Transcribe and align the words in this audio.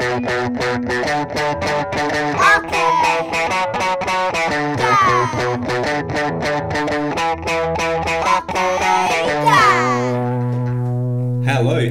Hello 0.00 0.16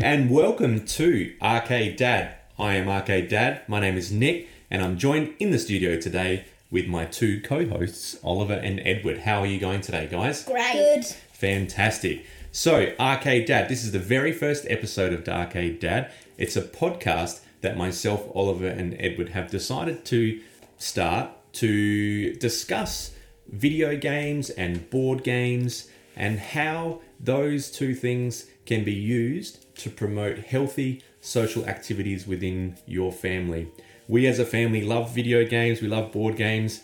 and 0.02 0.32
welcome 0.32 0.86
to 0.88 1.36
Arcade 1.40 1.98
Dad. 1.98 2.36
I 2.58 2.74
am 2.74 2.90
Arcade 2.90 3.28
Dad. 3.28 3.62
My 3.68 3.80
name 3.80 3.96
is 3.96 4.12
Nick, 4.12 4.48
and 4.72 4.82
I'm 4.82 4.98
joined 4.98 5.36
in 5.38 5.52
the 5.52 5.60
studio 5.60 6.00
today 6.00 6.46
with 6.72 6.88
my 6.88 7.06
two 7.06 7.40
co-hosts, 7.42 8.18
Oliver 8.24 8.56
and 8.56 8.80
Edward. 8.80 9.20
How 9.20 9.42
are 9.42 9.46
you 9.46 9.60
going 9.60 9.82
today, 9.82 10.08
guys? 10.10 10.46
Great. 10.46 10.74
Good. 10.74 11.06
Fantastic. 11.32 12.26
So, 12.52 12.92
Arcade 13.00 13.46
Dad, 13.46 13.70
this 13.70 13.84
is 13.84 13.92
the 13.92 14.00
very 14.00 14.32
first 14.32 14.66
episode 14.68 15.14
of 15.14 15.30
Arcade 15.30 15.80
Dad. 15.80 16.12
It's 16.40 16.56
a 16.56 16.64
podcast 16.64 17.42
that 17.62 17.78
myself, 17.78 18.28
Oliver, 18.34 18.68
and 18.68 18.96
Edward 19.00 19.30
have 19.30 19.50
decided 19.52 20.06
to 20.06 20.42
start 20.78 21.30
to 21.54 22.34
discuss 22.36 23.12
video 23.48 23.98
games 23.98 24.50
and 24.52 24.90
board 24.90 25.24
games 25.24 25.90
and 26.16 26.40
how 26.40 27.02
those 27.20 27.72
two 27.72 27.96
things 27.96 28.46
can 28.66 28.84
be 28.84 28.94
used 28.94 29.66
to 29.76 29.90
promote 29.90 30.38
healthy 30.40 31.04
social 31.22 31.66
activities 31.66 32.28
within 32.28 32.78
your 32.86 33.12
family. 33.12 33.70
We 34.08 34.28
as 34.28 34.40
a 34.40 34.46
family 34.46 34.84
love 34.84 35.14
video 35.14 35.46
games, 35.46 35.82
we 35.82 35.88
love 35.88 36.12
board 36.12 36.36
games, 36.36 36.82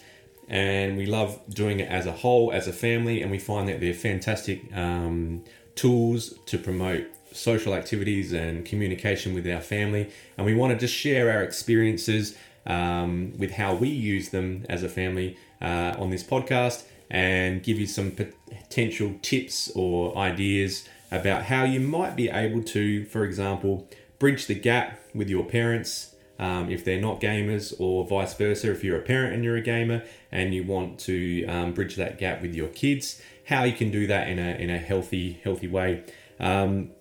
and 0.48 0.98
we 0.98 1.06
love 1.06 1.40
doing 1.50 1.80
it 1.80 1.90
as 1.90 2.06
a 2.06 2.12
whole, 2.12 2.52
as 2.52 2.68
a 2.68 2.74
family, 2.74 3.22
and 3.22 3.32
we 3.32 3.40
find 3.40 3.68
that 3.68 3.80
they're 3.80 3.94
fantastic 3.94 4.62
um, 4.76 5.44
tools 5.76 6.36
to 6.46 6.58
promote 6.58 7.08
social 7.36 7.74
activities 7.74 8.34
and 8.34 8.66
communication 8.66 9.34
with 9.34 9.48
our 9.48 9.62
family. 9.62 10.10
And 10.38 10.46
we 10.46 10.54
want 10.54 10.74
to 10.74 10.80
just 10.80 10.94
share 10.94 11.32
our 11.32 11.44
experiences 11.44 12.38
um, 12.66 13.34
with 13.38 13.52
how 13.52 13.76
we 13.76 13.90
use 13.90 14.30
them 14.30 14.66
as 14.70 14.84
a 14.84 14.90
family 14.90 15.38
uh, 15.62 15.96
on 15.98 16.10
this 16.10 16.24
podcast 16.24 16.84
and 17.10 17.62
give 17.62 17.80
you 17.80 17.86
some 17.86 18.12
potential 18.12 19.14
tips 19.22 19.72
or 19.76 20.18
ideas 20.18 20.88
about 21.12 21.44
how 21.44 21.64
you 21.64 21.80
might 21.80 22.16
be 22.16 22.30
able 22.30 22.64
to, 22.64 23.06
for 23.06 23.24
example, 23.24 23.88
bridge 24.18 24.48
the 24.48 24.56
gap 24.56 25.00
with 25.14 25.30
your 25.30 25.46
parents 25.46 26.16
um, 26.40 26.70
if 26.70 26.84
they're 26.84 27.00
not 27.00 27.22
gamers, 27.22 27.74
or 27.80 28.06
vice 28.06 28.34
versa, 28.34 28.72
if 28.72 28.84
you're 28.84 28.98
a 28.98 29.02
parent 29.02 29.34
and 29.34 29.44
you're 29.44 29.56
a 29.56 29.62
gamer 29.62 30.04
and 30.32 30.54
you 30.54 30.64
want 30.64 31.00
to 31.02 31.46
um, 31.46 31.74
bridge 31.74 31.96
that 31.96 32.18
gap 32.18 32.42
with 32.42 32.54
your 32.54 32.68
kids, 32.68 33.22
how 33.46 33.64
you 33.64 33.74
can 33.74 33.92
do 33.92 34.08
that 34.08 34.28
in 34.28 34.40
a, 34.40 34.56
in 34.56 34.70
a 34.70 34.78
healthy, 34.78 35.40
healthy 35.44 35.68
way. 35.68 36.04
Um, 36.40 36.92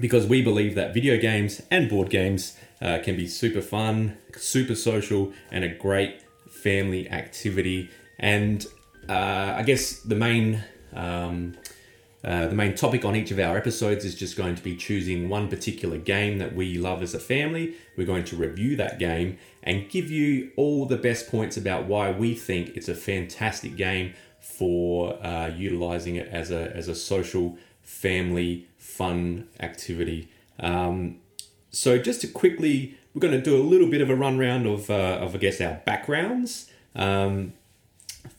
because 0.00 0.26
we 0.26 0.42
believe 0.42 0.74
that 0.74 0.94
video 0.94 1.18
games 1.18 1.62
and 1.70 1.88
board 1.88 2.10
games 2.10 2.56
uh, 2.80 2.98
can 3.02 3.16
be 3.16 3.26
super 3.26 3.60
fun, 3.60 4.16
super 4.36 4.74
social, 4.74 5.32
and 5.50 5.64
a 5.64 5.68
great 5.68 6.22
family 6.48 7.08
activity. 7.10 7.90
And 8.18 8.66
uh, 9.08 9.54
I 9.56 9.62
guess 9.62 10.00
the 10.00 10.14
main 10.14 10.64
um, 10.92 11.54
uh, 12.22 12.46
the 12.48 12.54
main 12.54 12.74
topic 12.74 13.04
on 13.04 13.16
each 13.16 13.30
of 13.30 13.38
our 13.38 13.56
episodes 13.56 14.04
is 14.04 14.14
just 14.14 14.36
going 14.36 14.54
to 14.54 14.62
be 14.62 14.76
choosing 14.76 15.30
one 15.30 15.48
particular 15.48 15.96
game 15.96 16.38
that 16.38 16.54
we 16.54 16.76
love 16.76 17.02
as 17.02 17.14
a 17.14 17.18
family. 17.18 17.74
We're 17.96 18.06
going 18.06 18.24
to 18.24 18.36
review 18.36 18.76
that 18.76 18.98
game 18.98 19.38
and 19.62 19.88
give 19.88 20.10
you 20.10 20.50
all 20.56 20.84
the 20.84 20.98
best 20.98 21.30
points 21.30 21.56
about 21.56 21.86
why 21.86 22.10
we 22.10 22.34
think 22.34 22.76
it's 22.76 22.90
a 22.90 22.94
fantastic 22.94 23.74
game 23.74 24.12
for 24.38 25.14
uh, 25.24 25.48
utilizing 25.48 26.16
it 26.16 26.28
as 26.28 26.50
a, 26.50 26.70
as 26.76 26.88
a 26.88 26.94
social, 26.94 27.56
family, 27.82 28.68
fun 28.80 29.46
activity. 29.60 30.28
Um, 30.58 31.18
so, 31.70 31.98
just 31.98 32.22
to 32.22 32.26
quickly, 32.26 32.96
we're 33.14 33.20
going 33.20 33.34
to 33.34 33.40
do 33.40 33.56
a 33.56 33.62
little 33.62 33.88
bit 33.88 34.00
of 34.00 34.10
a 34.10 34.16
run 34.16 34.38
round 34.38 34.66
of, 34.66 34.90
uh, 34.90 35.18
of 35.20 35.36
I 35.36 35.38
guess, 35.38 35.60
our 35.60 35.80
backgrounds. 35.86 36.68
Um, 36.96 37.52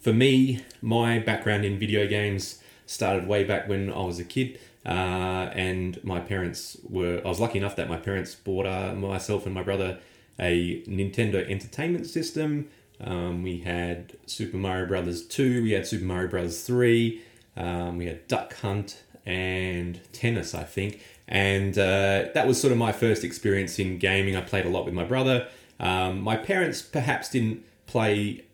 for 0.02 0.12
me, 0.12 0.64
my 0.82 1.20
background 1.20 1.64
in 1.64 1.80
video 1.80 2.08
games 2.08 2.62
started 2.86 3.28
way 3.28 3.46
back 3.46 3.70
when 3.70 3.92
I 3.92 4.02
was 4.02 4.20
a 4.20 4.26
kid. 4.26 4.60
Uh, 4.86 5.50
and 5.54 6.04
my 6.04 6.20
parents 6.20 6.78
were, 6.90 7.22
I 7.24 7.28
was 7.28 7.40
lucky 7.40 7.60
enough 7.60 7.76
that 7.76 7.88
my 7.88 7.98
parents 7.98 8.34
bought 8.34 8.66
uh, 8.66 8.94
myself 8.96 9.46
and 9.46 9.54
my 9.54 9.64
brother 9.64 10.00
a 10.40 10.82
Nintendo 10.88 11.48
Entertainment 11.48 12.08
System. 12.08 12.68
Um, 13.00 13.44
we 13.44 13.60
had 13.60 14.14
Super 14.26 14.58
Mario 14.58 14.88
Brothers 14.88 15.26
2, 15.28 15.64
we 15.64 15.72
had 15.72 15.88
Super 15.88 16.06
Mario 16.06 16.30
Brothers 16.30 16.64
3, 16.64 17.22
um, 17.58 17.98
we 17.98 18.08
had 18.08 18.28
Duck 18.28 18.56
Hunt 18.58 19.04
and 19.26 20.00
Tennis, 20.14 20.54
I 20.54 20.64
think. 20.64 21.02
And 21.28 21.78
uh, 21.78 22.26
that 22.34 22.48
was 22.48 22.60
sort 22.60 22.72
of 22.72 22.78
my 22.78 22.92
first 22.92 23.24
experience 23.24 23.80
in 23.80 23.98
gaming. 23.98 24.36
I 24.36 24.42
played 24.42 24.66
a 24.66 24.70
lot 24.70 24.86
with 24.86 24.94
my 24.94 25.06
brother. 25.06 25.48
Um, 25.80 26.22
my 26.22 26.36
parents 26.36 26.82
perhaps 26.82 27.30
didn't 27.30 27.64
play 27.88 28.46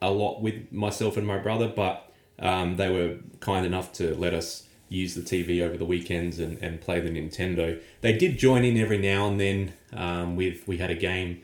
a 0.00 0.10
lot 0.10 0.40
with 0.40 0.72
myself 0.72 1.16
and 1.16 1.26
my 1.26 1.38
brother, 1.38 1.68
but 1.68 2.10
um, 2.38 2.76
they 2.76 2.90
were 2.90 3.18
kind 3.40 3.64
enough 3.64 3.92
to 3.94 4.14
let 4.14 4.34
us 4.34 4.66
use 4.88 5.14
the 5.14 5.22
TV 5.22 5.62
over 5.62 5.76
the 5.76 5.84
weekends 5.84 6.38
and, 6.38 6.58
and 6.62 6.80
play 6.80 7.00
the 7.00 7.08
Nintendo. 7.08 7.80
They 8.00 8.12
did 8.12 8.38
join 8.38 8.64
in 8.64 8.76
every 8.76 8.98
now 8.98 9.28
and 9.28 9.40
then 9.40 9.72
um, 9.92 10.36
with 10.36 10.66
we 10.68 10.78
had 10.78 10.90
a 10.90 10.94
game 10.94 11.40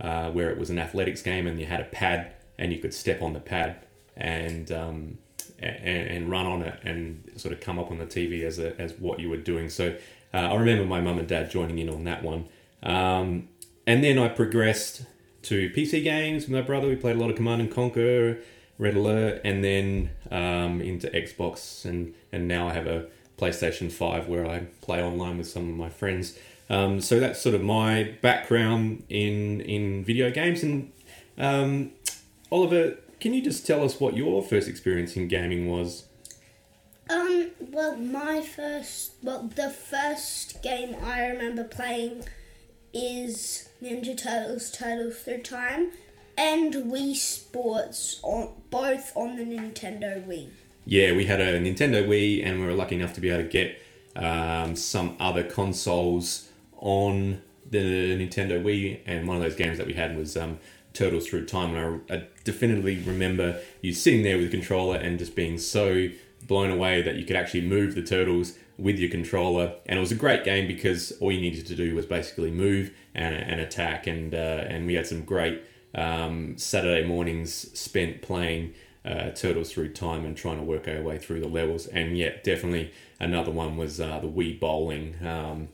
uh, 0.00 0.30
where 0.30 0.50
it 0.50 0.58
was 0.58 0.70
an 0.70 0.78
athletics 0.78 1.22
game 1.22 1.46
and 1.46 1.58
you 1.58 1.66
had 1.66 1.80
a 1.80 1.84
pad 1.84 2.32
and 2.58 2.72
you 2.72 2.78
could 2.78 2.94
step 2.94 3.22
on 3.22 3.32
the 3.32 3.40
pad 3.40 3.76
and 4.16 4.70
um, 4.70 5.18
and, 5.62 6.08
and, 6.08 6.30
run 6.30 6.46
on 6.46 6.62
it 6.62 6.78
and 6.82 7.30
sort 7.36 7.52
of 7.52 7.60
come 7.60 7.78
up 7.78 7.90
on 7.90 7.98
the 7.98 8.06
TV 8.06 8.42
as 8.44 8.58
a, 8.58 8.78
as 8.80 8.92
what 8.94 9.20
you 9.20 9.28
were 9.30 9.36
doing. 9.36 9.68
So 9.68 9.96
uh, 10.34 10.36
I 10.36 10.54
remember 10.54 10.84
my 10.84 11.00
mum 11.00 11.18
and 11.18 11.28
dad 11.28 11.50
joining 11.50 11.78
in 11.78 11.88
on 11.88 12.04
that 12.04 12.22
one. 12.22 12.46
Um, 12.82 13.48
and 13.86 14.02
then 14.02 14.18
I 14.18 14.28
progressed 14.28 15.04
to 15.42 15.70
PC 15.70 16.02
games 16.02 16.44
with 16.44 16.50
my 16.50 16.62
brother. 16.62 16.88
We 16.88 16.96
played 16.96 17.16
a 17.16 17.18
lot 17.18 17.30
of 17.30 17.36
Command 17.36 17.60
and 17.60 17.70
Conquer 17.70 18.38
Red 18.78 18.96
Alert, 18.96 19.42
and 19.44 19.62
then 19.62 20.10
um, 20.30 20.80
into 20.80 21.08
Xbox, 21.08 21.84
and 21.84 22.14
and 22.32 22.48
now 22.48 22.68
I 22.68 22.72
have 22.72 22.86
a 22.86 23.06
PlayStation 23.38 23.90
Five 23.92 24.28
where 24.28 24.46
I 24.46 24.66
play 24.80 25.02
online 25.02 25.38
with 25.38 25.48
some 25.48 25.68
of 25.68 25.76
my 25.76 25.88
friends. 25.88 26.38
Um, 26.70 27.00
so 27.00 27.20
that's 27.20 27.40
sort 27.40 27.54
of 27.54 27.62
my 27.62 28.14
background 28.22 29.04
in 29.08 29.60
in 29.60 30.04
video 30.04 30.30
games. 30.30 30.62
And 30.62 30.90
um, 31.38 31.92
Oliver, 32.50 32.96
can 33.22 33.32
you 33.32 33.40
just 33.40 33.64
tell 33.64 33.84
us 33.84 34.00
what 34.00 34.16
your 34.16 34.42
first 34.42 34.66
experience 34.66 35.16
in 35.16 35.28
gaming 35.28 35.68
was? 35.68 36.06
Um, 37.08 37.52
well, 37.60 37.96
my 37.96 38.40
first, 38.40 39.12
well, 39.22 39.48
the 39.54 39.70
first 39.70 40.60
game 40.60 40.96
I 41.00 41.28
remember 41.28 41.62
playing 41.62 42.24
is 42.92 43.68
Ninja 43.80 44.20
Turtles 44.20 44.72
Turtles 44.72 45.18
Through 45.18 45.42
Time 45.42 45.92
and 46.36 46.74
Wii 46.74 47.14
Sports 47.14 48.18
on 48.24 48.54
both 48.70 49.16
on 49.16 49.36
the 49.36 49.44
Nintendo 49.44 50.26
Wii. 50.26 50.48
Yeah, 50.84 51.14
we 51.14 51.24
had 51.24 51.40
a 51.40 51.60
Nintendo 51.60 52.04
Wii, 52.04 52.44
and 52.44 52.58
we 52.58 52.66
were 52.66 52.74
lucky 52.74 52.96
enough 52.96 53.14
to 53.14 53.20
be 53.20 53.30
able 53.30 53.44
to 53.44 53.48
get 53.48 53.80
um, 54.16 54.74
some 54.74 55.16
other 55.20 55.44
consoles 55.44 56.48
on 56.78 57.40
the 57.70 58.16
Nintendo 58.16 58.60
Wii. 58.60 58.98
And 59.06 59.28
one 59.28 59.36
of 59.36 59.44
those 59.44 59.54
games 59.54 59.78
that 59.78 59.86
we 59.86 59.92
had 59.92 60.16
was 60.16 60.36
um, 60.36 60.58
Turtles 60.92 61.26
Through 61.26 61.46
Time. 61.46 61.74
And 61.74 62.02
I, 62.10 62.14
I 62.14 63.02
remember 63.06 63.60
you 63.80 63.92
sitting 63.92 64.22
there 64.22 64.36
with 64.36 64.48
a 64.48 64.50
controller 64.50 64.96
and 64.96 65.18
just 65.18 65.34
being 65.34 65.58
so 65.58 66.08
blown 66.46 66.70
away 66.70 67.02
that 67.02 67.16
you 67.16 67.24
could 67.24 67.36
actually 67.36 67.62
move 67.62 67.94
the 67.94 68.02
turtles 68.02 68.58
with 68.78 68.98
your 68.98 69.10
controller. 69.10 69.74
And 69.86 69.98
it 69.98 70.00
was 70.00 70.12
a 70.12 70.16
great 70.16 70.44
game 70.44 70.66
because 70.66 71.12
all 71.20 71.30
you 71.30 71.40
needed 71.40 71.66
to 71.66 71.74
do 71.74 71.94
was 71.94 72.06
basically 72.06 72.50
move 72.50 72.92
and, 73.14 73.34
and 73.34 73.60
attack. 73.60 74.06
And 74.06 74.34
uh, 74.34 74.64
and 74.68 74.86
we 74.86 74.94
had 74.94 75.06
some 75.06 75.24
great 75.24 75.62
um, 75.94 76.56
Saturday 76.58 77.06
mornings 77.06 77.78
spent 77.78 78.22
playing 78.22 78.74
uh, 79.04 79.30
Turtles 79.30 79.72
Through 79.72 79.92
Time 79.92 80.24
and 80.24 80.36
trying 80.36 80.58
to 80.58 80.62
work 80.62 80.88
our 80.88 81.02
way 81.02 81.18
through 81.18 81.40
the 81.40 81.48
levels. 81.48 81.86
And 81.86 82.16
yet, 82.16 82.44
definitely 82.44 82.92
another 83.18 83.50
one 83.50 83.76
was 83.76 84.00
uh, 84.00 84.18
the 84.20 84.28
Wii 84.28 84.58
Bowling, 84.58 85.16
um, 85.26 85.68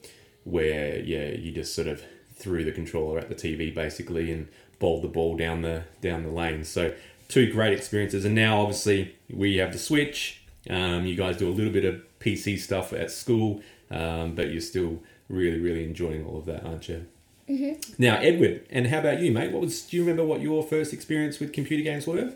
where 0.45 0.99
yeah, 0.99 1.29
you 1.29 1.53
just 1.53 1.75
sort 1.75 1.89
of 1.89 2.03
threw 2.35 2.65
the 2.65 2.73
controller 2.73 3.19
at 3.19 3.29
the 3.29 3.35
TV 3.35 3.75
basically 3.75 4.31
and 4.31 4.47
bowled 4.79 5.03
the 5.03 5.09
ball 5.09 5.37
down 5.37 5.63
the 5.63 5.85
down 6.01 6.23
the 6.23 6.31
lane. 6.31 6.65
So 6.65 6.95
two 7.29 7.53
great 7.53 7.73
experiences. 7.73 8.25
And 8.25 8.35
now 8.35 8.61
obviously 8.61 9.17
we 9.31 9.57
have 9.57 9.73
the 9.73 9.79
Switch. 9.79 10.43
Um, 10.69 11.07
you 11.07 11.15
guys 11.15 11.37
do 11.37 11.49
a 11.49 11.51
little 11.51 11.73
bit 11.73 11.85
of 11.85 12.03
PC 12.21 12.59
stuff 12.59 12.93
at 12.93 13.11
school, 13.11 13.63
um, 13.91 14.35
but 14.35 14.51
you're 14.51 14.61
still 14.61 15.01
really 15.29 15.61
really 15.61 15.85
enjoying 15.85 16.25
all 16.25 16.39
of 16.39 16.47
that, 16.47 16.65
aren't 16.65 16.89
you? 16.89 17.07
Mm-hmm. 17.49 17.95
Now, 18.03 18.17
Edward, 18.17 18.67
and 18.71 18.89
how 18.89 18.99
about 18.99 19.21
you, 19.21 19.33
mate? 19.33 19.53
What 19.53 19.63
was? 19.63 19.83
Do 19.83 19.97
you 19.97 20.03
remember 20.03 20.25
what 20.25 20.41
your 20.41 20.63
first 20.63 20.93
experience 20.93 21.41
with 21.41 21.53
computer 21.53 21.83
games 21.83 22.07
were? 22.07 22.35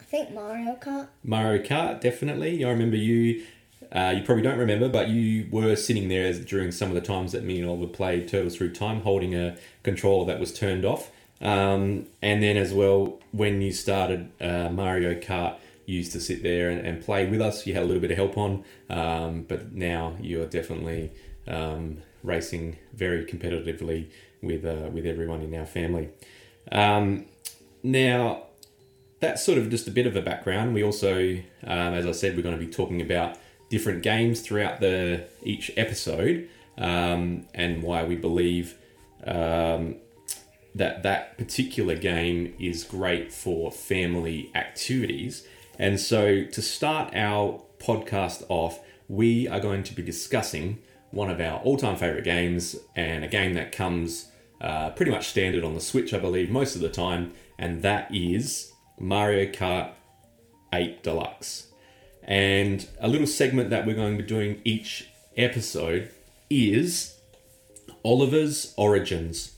I 0.00 0.04
think 0.04 0.32
Mario 0.32 0.76
Kart. 0.76 1.08
Mario 1.22 1.62
Kart, 1.62 2.00
definitely. 2.00 2.62
I 2.64 2.70
remember 2.70 2.96
you. 2.96 3.44
Uh, 3.90 4.12
you 4.16 4.22
probably 4.22 4.42
don't 4.42 4.58
remember, 4.58 4.88
but 4.88 5.08
you 5.08 5.46
were 5.50 5.76
sitting 5.76 6.08
there 6.08 6.32
during 6.32 6.72
some 6.72 6.88
of 6.88 6.94
the 6.94 7.00
times 7.00 7.32
that 7.32 7.44
me 7.44 7.60
and 7.60 7.68
Oliver 7.68 7.86
played 7.86 8.28
Turtles 8.28 8.56
Through 8.56 8.72
Time, 8.72 9.02
holding 9.02 9.34
a 9.34 9.56
controller 9.82 10.26
that 10.26 10.40
was 10.40 10.52
turned 10.52 10.84
off. 10.84 11.10
Um, 11.40 12.06
and 12.22 12.42
then 12.42 12.56
as 12.56 12.72
well, 12.72 13.20
when 13.32 13.60
you 13.60 13.72
started 13.72 14.30
uh, 14.40 14.70
Mario 14.70 15.14
Kart, 15.14 15.56
you 15.86 15.96
used 15.96 16.12
to 16.12 16.20
sit 16.20 16.42
there 16.42 16.70
and, 16.70 16.86
and, 16.86 17.04
play 17.04 17.26
with 17.26 17.40
us. 17.40 17.66
You 17.66 17.74
had 17.74 17.82
a 17.82 17.86
little 17.86 18.00
bit 18.00 18.10
of 18.10 18.16
help 18.16 18.38
on, 18.38 18.64
um, 18.88 19.42
but 19.42 19.72
now 19.72 20.16
you're 20.20 20.46
definitely 20.46 21.12
um, 21.46 21.98
racing 22.22 22.78
very 22.94 23.24
competitively 23.26 24.06
with 24.42 24.64
uh, 24.64 24.88
with 24.90 25.04
everyone 25.04 25.42
in 25.42 25.54
our 25.54 25.66
family. 25.66 26.08
Um, 26.72 27.26
now, 27.82 28.44
that's 29.20 29.44
sort 29.44 29.58
of 29.58 29.68
just 29.68 29.86
a 29.86 29.90
bit 29.90 30.06
of 30.06 30.16
a 30.16 30.22
background. 30.22 30.74
We 30.74 30.82
also, 30.82 31.36
um, 31.64 31.94
as 31.94 32.06
I 32.06 32.12
said, 32.12 32.36
we're 32.36 32.42
going 32.42 32.58
to 32.58 32.64
be 32.64 32.72
talking 32.72 33.02
about 33.02 33.36
different 33.68 34.02
games 34.02 34.40
throughout 34.40 34.80
the 34.80 35.24
each 35.42 35.70
episode 35.76 36.48
um, 36.78 37.46
and 37.54 37.82
why 37.82 38.04
we 38.04 38.16
believe 38.16 38.76
um, 39.26 39.96
that 40.74 41.02
that 41.02 41.38
particular 41.38 41.94
game 41.96 42.54
is 42.58 42.84
great 42.84 43.32
for 43.32 43.70
family 43.70 44.50
activities. 44.54 45.46
And 45.78 46.00
so, 46.00 46.44
to 46.44 46.62
start 46.62 47.14
our 47.14 47.62
podcast 47.78 48.44
off, 48.48 48.80
we 49.08 49.48
are 49.48 49.60
going 49.60 49.82
to 49.84 49.94
be 49.94 50.02
discussing 50.02 50.78
one 51.10 51.30
of 51.30 51.40
our 51.40 51.60
all-time 51.60 51.96
favorite 51.96 52.24
games 52.24 52.76
and 52.96 53.24
a 53.24 53.28
game 53.28 53.54
that 53.54 53.70
comes 53.70 54.30
uh, 54.60 54.90
pretty 54.90 55.10
much 55.10 55.28
standard 55.28 55.64
on 55.64 55.74
the 55.74 55.80
Switch, 55.80 56.12
I 56.12 56.18
believe, 56.18 56.50
most 56.50 56.74
of 56.74 56.80
the 56.80 56.88
time, 56.88 57.32
and 57.58 57.82
that 57.82 58.12
is 58.12 58.72
Mario 58.98 59.50
Kart 59.50 59.92
8 60.72 61.02
Deluxe. 61.02 61.68
And 62.22 62.86
a 63.00 63.08
little 63.08 63.26
segment 63.26 63.70
that 63.70 63.86
we're 63.86 63.94
going 63.94 64.16
to 64.16 64.22
be 64.22 64.28
doing 64.28 64.60
each 64.64 65.08
episode 65.36 66.10
is 66.48 67.18
Oliver's 68.02 68.72
Origins. 68.76 69.52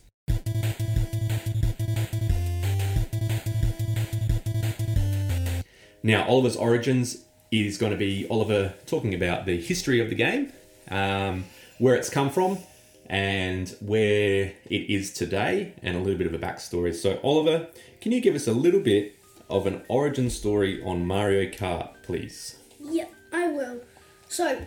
Now, 6.06 6.24
Oliver's 6.28 6.54
Origins 6.54 7.24
is 7.50 7.78
going 7.78 7.90
to 7.90 7.98
be 7.98 8.28
Oliver 8.30 8.74
talking 8.86 9.12
about 9.12 9.44
the 9.44 9.60
history 9.60 9.98
of 9.98 10.08
the 10.08 10.14
game, 10.14 10.52
um, 10.88 11.46
where 11.78 11.96
it's 11.96 12.08
come 12.08 12.30
from, 12.30 12.58
and 13.06 13.68
where 13.80 14.52
it 14.70 14.88
is 14.88 15.12
today, 15.12 15.72
and 15.82 15.96
a 15.96 15.98
little 15.98 16.16
bit 16.16 16.28
of 16.28 16.32
a 16.32 16.38
backstory. 16.38 16.94
So, 16.94 17.18
Oliver, 17.24 17.66
can 18.00 18.12
you 18.12 18.20
give 18.20 18.36
us 18.36 18.46
a 18.46 18.52
little 18.52 18.78
bit 18.78 19.16
of 19.50 19.66
an 19.66 19.82
origin 19.88 20.30
story 20.30 20.80
on 20.80 21.04
Mario 21.04 21.50
Kart, 21.50 21.90
please? 22.04 22.54
Yep, 22.80 23.12
I 23.32 23.48
will. 23.48 23.80
So, 24.28 24.64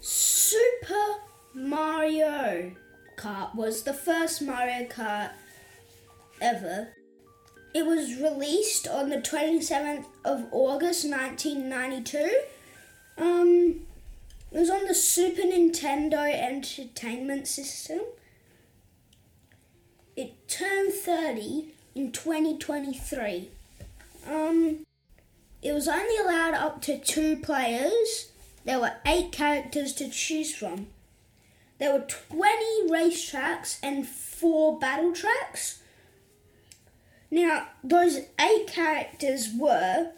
Super 0.00 1.20
Mario 1.54 2.72
Kart 3.16 3.54
was 3.54 3.84
the 3.84 3.94
first 3.94 4.42
Mario 4.42 4.88
Kart 4.88 5.30
ever. 6.40 6.88
It 7.72 7.86
was 7.86 8.16
released 8.16 8.88
on 8.88 9.10
the 9.10 9.18
27th 9.18 10.06
of 10.24 10.46
August 10.50 11.08
1992. 11.08 12.30
Um, 13.16 13.80
it 14.50 14.58
was 14.58 14.70
on 14.70 14.86
the 14.86 14.94
Super 14.94 15.42
Nintendo 15.42 16.32
Entertainment 16.32 17.46
System. 17.46 18.00
It 20.16 20.48
turned 20.48 20.92
30 20.92 21.68
in 21.94 22.10
2023. 22.10 23.50
Um, 24.28 24.84
it 25.62 25.72
was 25.72 25.86
only 25.86 26.16
allowed 26.16 26.54
up 26.54 26.82
to 26.82 26.98
two 26.98 27.36
players. 27.36 28.32
There 28.64 28.80
were 28.80 28.94
eight 29.06 29.30
characters 29.30 29.92
to 29.94 30.08
choose 30.10 30.54
from. 30.54 30.88
There 31.78 31.92
were 31.92 32.04
20 32.06 32.90
racetracks 32.90 33.78
and 33.82 34.06
four 34.06 34.78
battle 34.78 35.12
tracks. 35.12 35.79
Now, 37.30 37.68
those 37.84 38.18
eight 38.40 38.66
characters 38.66 39.50
were 39.56 40.12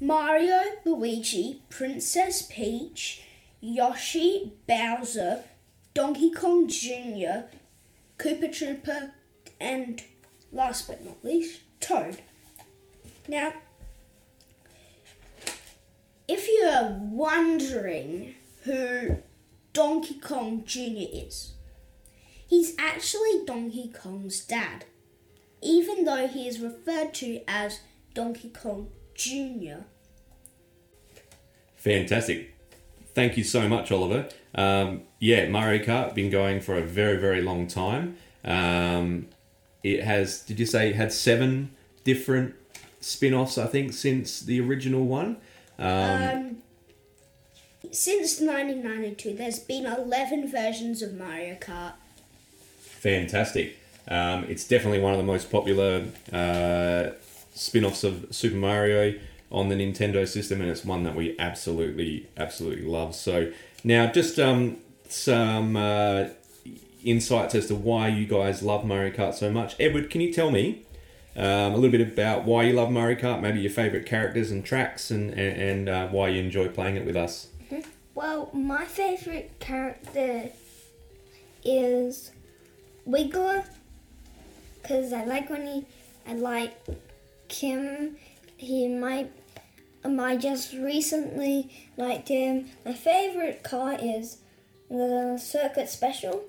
Mario, 0.00 0.60
Luigi, 0.84 1.62
Princess 1.68 2.42
Peach, 2.42 3.22
Yoshi, 3.60 4.52
Bowser, 4.68 5.44
Donkey 5.94 6.30
Kong 6.30 6.68
Jr., 6.68 7.48
Koopa 8.18 8.48
Troopa, 8.50 9.10
and 9.60 10.02
last 10.52 10.86
but 10.86 11.04
not 11.04 11.24
least, 11.24 11.60
Toad. 11.80 12.18
Now, 13.26 13.52
if 16.28 16.48
you're 16.48 16.98
wondering 17.00 18.34
who 18.64 19.16
Donkey 19.72 20.14
Kong 20.14 20.62
Jr. 20.64 21.08
is, 21.12 21.54
he's 22.46 22.74
actually 22.78 23.44
Donkey 23.44 23.88
Kong's 23.88 24.44
dad, 24.44 24.84
even 25.66 26.04
though 26.04 26.26
he 26.28 26.46
is 26.46 26.60
referred 26.60 27.12
to 27.14 27.40
as 27.48 27.80
Donkey 28.14 28.48
Kong 28.50 28.88
Jr. 29.14 29.82
Fantastic. 31.76 32.54
Thank 33.14 33.36
you 33.36 33.44
so 33.44 33.68
much, 33.68 33.90
Oliver. 33.90 34.28
Um, 34.54 35.02
yeah, 35.18 35.48
Mario 35.48 35.82
Kart 35.84 36.14
been 36.14 36.30
going 36.30 36.60
for 36.60 36.76
a 36.76 36.82
very, 36.82 37.16
very 37.18 37.40
long 37.40 37.66
time. 37.66 38.16
Um, 38.44 39.28
it 39.82 40.04
has, 40.04 40.40
did 40.42 40.60
you 40.60 40.66
say 40.66 40.90
it 40.90 40.96
had 40.96 41.12
seven 41.12 41.70
different 42.04 42.54
spin 43.00 43.34
offs, 43.34 43.56
I 43.58 43.66
think, 43.66 43.92
since 43.92 44.40
the 44.40 44.60
original 44.60 45.04
one? 45.04 45.38
Um, 45.78 45.86
Um, 45.88 46.56
since 47.92 48.40
1992, 48.40 49.34
there's 49.34 49.58
been 49.60 49.86
11 49.86 50.50
versions 50.50 51.02
of 51.02 51.14
Mario 51.14 51.54
Kart. 51.54 51.94
fantastic. 52.80 53.76
Um, 54.08 54.44
it's 54.44 54.66
definitely 54.66 55.00
one 55.00 55.12
of 55.12 55.18
the 55.18 55.24
most 55.24 55.50
popular 55.50 56.06
uh, 56.32 57.10
spin 57.54 57.84
offs 57.84 58.04
of 58.04 58.26
Super 58.30 58.56
Mario 58.56 59.14
on 59.50 59.68
the 59.68 59.74
Nintendo 59.74 60.26
system, 60.26 60.60
and 60.60 60.70
it's 60.70 60.84
one 60.84 61.04
that 61.04 61.14
we 61.14 61.36
absolutely, 61.38 62.28
absolutely 62.36 62.84
love. 62.84 63.14
So, 63.14 63.52
now 63.84 64.06
just 64.06 64.38
um, 64.38 64.78
some 65.08 65.76
uh, 65.76 66.26
insights 67.04 67.54
as 67.54 67.66
to 67.68 67.74
why 67.74 68.08
you 68.08 68.26
guys 68.26 68.62
love 68.62 68.84
Mario 68.84 69.12
Kart 69.12 69.34
so 69.34 69.50
much. 69.50 69.76
Edward, 69.78 70.10
can 70.10 70.20
you 70.20 70.32
tell 70.32 70.50
me 70.50 70.82
um, 71.36 71.72
a 71.72 71.76
little 71.76 71.90
bit 71.90 72.00
about 72.00 72.44
why 72.44 72.64
you 72.64 72.72
love 72.72 72.90
Mario 72.90 73.18
Kart, 73.18 73.40
maybe 73.40 73.60
your 73.60 73.70
favorite 73.70 74.06
characters 74.06 74.50
and 74.50 74.64
tracks, 74.64 75.10
and, 75.10 75.32
and, 75.32 75.88
uh, 75.88 76.08
why 76.08 76.28
you 76.28 76.42
enjoy 76.42 76.68
playing 76.68 76.96
it 76.96 77.04
with 77.04 77.16
us? 77.16 77.48
Well, 78.14 78.50
my 78.54 78.86
favorite 78.86 79.60
character 79.60 80.48
is 81.62 82.32
Wiggler 83.06 83.66
because 84.86 85.12
I 85.12 85.24
like 85.24 85.50
when 85.50 85.66
he, 85.66 85.86
I 86.26 86.34
like 86.34 86.72
him. 87.50 88.16
He 88.56 88.88
might, 88.88 89.30
um, 90.04 90.20
I 90.20 90.36
just 90.36 90.72
recently 90.74 91.70
liked 91.96 92.28
him. 92.28 92.66
My 92.84 92.92
favorite 92.92 93.62
car 93.62 93.96
is 94.00 94.38
the 94.88 95.38
Circuit 95.42 95.88
Special. 95.88 96.44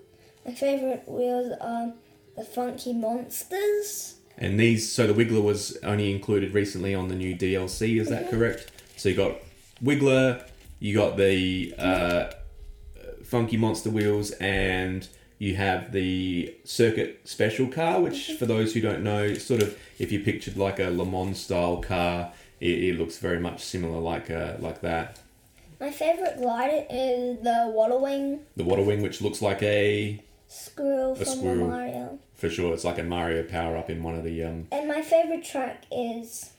My 0.45 0.54
favorite 0.54 1.04
wheels 1.07 1.54
are 1.60 1.94
the 2.36 2.44
Funky 2.44 2.94
Monsters. 2.94 4.16
And 4.38 4.60
these, 4.60 4.91
so 4.91 5.12
the 5.12 5.13
Wiggler 5.13 5.44
was 5.44 5.75
only 5.84 6.12
included 6.12 6.53
recently 6.53 6.94
on 6.94 7.08
the 7.08 7.15
new 7.15 7.36
DLC, 7.36 8.00
is 8.00 8.10
that 8.10 8.29
correct? 8.29 8.72
So 8.96 9.10
you 9.10 9.15
got 9.15 9.38
Wiggler, 9.84 10.48
you 10.79 10.96
got 10.96 11.17
the 11.17 11.74
uh, 11.77 12.32
Funky 13.24 13.58
Monster 13.58 13.89
wheels, 13.89 14.32
and 14.32 15.08
you 15.39 15.56
have 15.56 15.91
the 15.91 16.56
Circuit 16.63 17.22
Special 17.25 17.67
car, 17.67 18.01
which, 18.01 18.34
for 18.34 18.46
those 18.46 18.74
who 18.74 18.82
don't 18.82 19.03
know, 19.03 19.34
sort 19.36 19.62
of 19.62 19.77
if 20.00 20.12
you 20.12 20.20
pictured 20.20 20.58
like 20.58 20.79
a 20.79 20.89
Le 20.89 21.06
Mans 21.06 21.39
style 21.39 21.77
car, 21.77 22.32
it, 22.60 22.84
it 22.84 23.00
looks 23.00 23.17
very 23.17 23.39
much 23.39 23.63
similar 23.63 24.00
like 24.00 24.32
uh, 24.32 24.53
like 24.60 24.82
that. 24.82 25.20
My 25.79 25.91
favorite 25.91 26.38
glider 26.38 26.86
is 26.89 27.39
the 27.44 27.72
Waddle 27.74 28.01
Wing 28.01 28.39
The 28.56 28.63
Waddle 28.63 28.86
Wing, 28.86 29.03
which 29.03 29.22
looks 29.22 29.41
like 29.44 29.62
a, 29.62 30.20
Squirrel 30.48 31.13
from 31.15 31.25
squirrel. 31.25 31.58
the 31.58 31.65
Mario. 31.65 32.20
for 32.34 32.50
sure, 32.50 32.74
it's 32.74 32.84
like 32.84 32.98
a 32.98 33.03
Mario 33.03 33.44
power 33.44 33.77
up 33.77 33.89
in 33.89 34.01
one 34.01 34.15
of 34.15 34.24
the 34.24 34.44
um, 34.44 34.67
And 34.72 34.88
my 34.88 35.01
favorite 35.01 35.44
track 35.44 35.84
is 35.91 36.51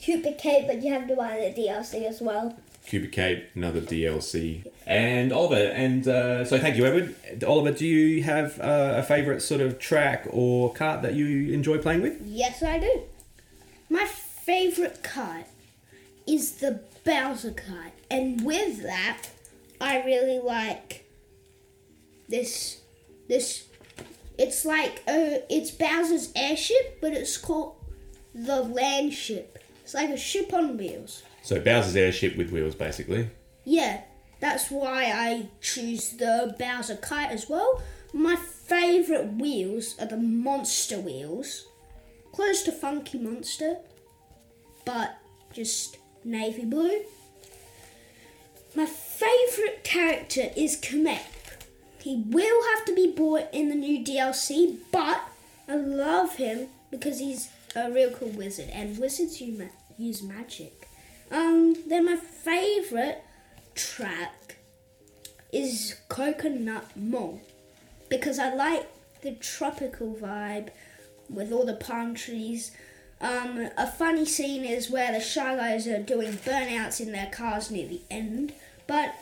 Koopa 0.00 0.36
Cape, 0.38 0.66
but 0.66 0.82
you 0.82 0.92
have 0.92 1.08
to 1.08 1.16
buy 1.16 1.38
the 1.38 1.60
DLC 1.60 2.04
as 2.04 2.20
well. 2.20 2.56
Koopa 2.86 3.10
Cape, 3.10 3.50
another 3.54 3.80
DLC. 3.80 4.66
And 4.86 5.32
Oliver, 5.32 5.54
and 5.54 6.06
uh, 6.06 6.44
so 6.44 6.58
thank 6.58 6.76
you, 6.76 6.84
Edward. 6.84 7.42
Oliver, 7.44 7.72
do 7.72 7.86
you 7.86 8.22
have 8.22 8.60
uh, 8.60 8.94
a 8.96 9.02
favourite 9.02 9.40
sort 9.40 9.62
of 9.62 9.78
track 9.78 10.26
or 10.30 10.72
cart 10.74 11.02
that 11.02 11.14
you 11.14 11.52
enjoy 11.52 11.78
playing 11.78 12.02
with? 12.02 12.20
Yes, 12.22 12.62
I 12.62 12.78
do. 12.78 13.02
My 13.88 14.04
favorite 14.04 15.02
cart 15.02 15.46
is 16.26 16.52
the 16.52 16.80
Bowser 17.04 17.52
cart, 17.52 17.92
and 18.10 18.44
with 18.44 18.82
that, 18.82 19.22
I 19.80 20.02
really 20.04 20.38
like 20.38 21.06
this. 22.28 22.80
This, 23.28 23.66
it's 24.38 24.64
like 24.66 25.02
uh, 25.08 25.40
it's 25.48 25.70
Bowser's 25.70 26.30
airship, 26.36 26.98
but 27.00 27.12
it's 27.12 27.38
called 27.38 27.76
the 28.34 28.62
land 28.62 29.14
ship. 29.14 29.58
It's 29.82 29.94
like 29.94 30.10
a 30.10 30.16
ship 30.16 30.52
on 30.52 30.76
wheels. 30.76 31.22
So 31.44 31.60
Bowser's 31.60 31.94
airship 31.94 32.36
with 32.38 32.50
wheels, 32.50 32.74
basically. 32.74 33.28
Yeah, 33.66 34.00
that's 34.40 34.70
why 34.70 35.04
I 35.04 35.48
choose 35.60 36.12
the 36.12 36.56
Bowser 36.58 36.96
kite 36.96 37.30
as 37.30 37.50
well. 37.50 37.82
My 38.14 38.34
favourite 38.34 39.34
wheels 39.34 39.94
are 40.00 40.06
the 40.06 40.16
monster 40.16 40.98
wheels. 40.98 41.66
Close 42.32 42.62
to 42.62 42.72
Funky 42.72 43.18
Monster, 43.18 43.76
but 44.86 45.18
just 45.52 45.98
navy 46.24 46.64
blue. 46.64 47.02
My 48.74 48.86
favourite 48.86 49.84
character 49.84 50.50
is 50.56 50.80
Kamek. 50.80 51.20
He 52.00 52.24
will 52.26 52.62
have 52.74 52.86
to 52.86 52.94
be 52.94 53.12
bought 53.14 53.52
in 53.52 53.68
the 53.68 53.74
new 53.74 54.02
DLC, 54.02 54.78
but 54.90 55.20
I 55.68 55.76
love 55.76 56.36
him 56.36 56.68
because 56.90 57.18
he's 57.18 57.50
a 57.76 57.90
real 57.90 58.10
cool 58.12 58.30
wizard, 58.30 58.70
and 58.72 58.98
wizards 58.98 59.40
use, 59.40 60.22
magic. 60.22 60.83
Um, 61.34 61.74
then 61.88 62.06
my 62.06 62.14
favorite 62.14 63.24
track 63.74 64.56
is 65.52 65.96
Coconut 66.08 66.96
Mall 66.96 67.40
because 68.08 68.38
I 68.38 68.54
like 68.54 68.86
the 69.22 69.32
tropical 69.32 70.14
vibe 70.14 70.68
with 71.28 71.50
all 71.50 71.66
the 71.66 71.74
palm 71.74 72.14
trees. 72.14 72.70
Um, 73.20 73.68
a 73.76 73.90
funny 73.90 74.24
scene 74.24 74.64
is 74.64 74.88
where 74.88 75.10
the 75.10 75.18
Shy 75.18 75.56
Guys 75.56 75.88
are 75.88 76.00
doing 76.00 76.34
burnouts 76.34 77.00
in 77.00 77.10
their 77.10 77.30
cars 77.32 77.68
near 77.68 77.88
the 77.88 78.02
end, 78.12 78.52
but 78.86 79.16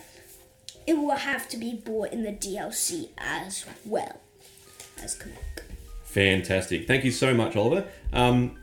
it 0.86 0.98
will 0.98 1.16
have 1.16 1.48
to 1.48 1.56
be 1.56 1.72
bought 1.72 2.12
in 2.12 2.24
the 2.24 2.32
DLC 2.32 3.08
as 3.16 3.64
well 3.86 4.20
as 5.02 5.16
Kamek. 5.16 5.62
Fantastic. 6.04 6.86
Thank 6.86 7.04
you 7.04 7.10
so 7.10 7.32
much, 7.32 7.56
Oliver. 7.56 7.88
Um, 8.12 8.58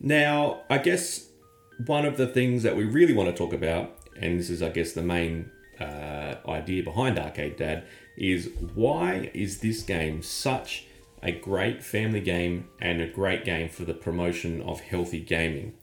now, 0.00 0.62
I 0.68 0.78
guess 0.78 1.29
one 1.86 2.04
of 2.04 2.16
the 2.16 2.26
things 2.26 2.62
that 2.62 2.76
we 2.76 2.84
really 2.84 3.12
want 3.12 3.28
to 3.28 3.34
talk 3.34 3.52
about, 3.52 3.96
and 4.16 4.38
this 4.38 4.50
is, 4.50 4.62
I 4.62 4.70
guess, 4.70 4.92
the 4.92 5.02
main 5.02 5.50
uh, 5.78 6.36
idea 6.48 6.82
behind 6.82 7.18
Arcade 7.18 7.56
Dad, 7.56 7.84
is 8.16 8.50
why 8.74 9.30
is 9.34 9.60
this 9.60 9.82
game 9.82 10.22
such 10.22 10.86
a 11.22 11.32
great 11.32 11.82
family 11.82 12.20
game 12.20 12.68
and 12.80 13.00
a 13.00 13.06
great 13.06 13.44
game 13.44 13.68
for 13.68 13.84
the 13.84 13.94
promotion 13.94 14.60
of 14.62 14.80
healthy 14.80 15.20
gaming? 15.20 15.74